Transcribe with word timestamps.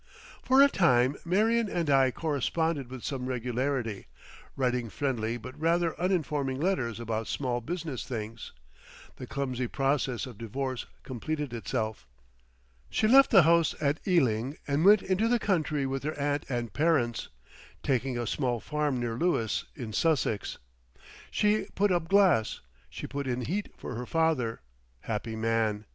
For 0.41 0.63
a 0.63 0.67
time 0.67 1.15
Marion 1.23 1.69
and 1.69 1.87
I 1.87 2.09
corresponded 2.09 2.89
with 2.89 3.03
some 3.03 3.27
regularity, 3.27 4.07
writing 4.55 4.89
friendly 4.89 5.37
but 5.37 5.59
rather 5.61 5.91
uninforming 6.01 6.57
letters 6.59 6.99
about 6.99 7.27
small 7.27 7.61
business 7.61 8.03
things. 8.03 8.51
The 9.17 9.27
clumsy 9.27 9.67
process 9.67 10.25
of 10.25 10.39
divorce 10.39 10.87
completed 11.03 11.53
itself. 11.53 12.07
She 12.89 13.07
left 13.07 13.29
the 13.29 13.43
house 13.43 13.75
at 13.79 13.99
Ealing 14.07 14.57
and 14.67 14.83
went 14.83 15.03
into 15.03 15.27
the 15.27 15.37
country 15.37 15.85
with 15.85 16.01
her 16.01 16.15
aunt 16.17 16.47
and 16.49 16.73
parents, 16.73 17.27
taking 17.83 18.17
a 18.17 18.25
small 18.25 18.59
farm 18.59 18.99
near 18.99 19.13
Lewes 19.13 19.65
in 19.75 19.93
Sussex. 19.93 20.57
She 21.29 21.67
put 21.75 21.91
up 21.91 22.07
glass, 22.07 22.61
she 22.89 23.05
put 23.05 23.27
in 23.27 23.41
heat 23.41 23.69
for 23.77 23.93
her 23.93 24.07
father, 24.07 24.61
happy 25.01 25.35
man! 25.35 25.85